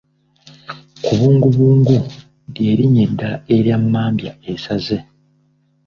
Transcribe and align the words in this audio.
Kubungubungu 1.03 1.95
ly'erinnya 2.53 3.01
eddala 3.07 3.37
erya 3.55 3.75
mmambya 3.83 4.31
esaze. 4.51 4.97